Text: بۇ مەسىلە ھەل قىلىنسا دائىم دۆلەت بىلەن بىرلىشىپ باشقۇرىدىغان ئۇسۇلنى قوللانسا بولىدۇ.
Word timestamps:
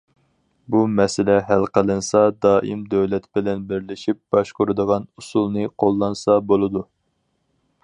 بۇ 0.75 0.79
مەسىلە 0.99 1.35
ھەل 1.49 1.65
قىلىنسا 1.77 2.21
دائىم 2.45 2.81
دۆلەت 2.95 3.29
بىلەن 3.39 3.63
بىرلىشىپ 3.73 4.19
باشقۇرىدىغان 4.37 5.07
ئۇسۇلنى 5.21 5.71
قوللانسا 5.85 6.43
بولىدۇ. 6.53 6.87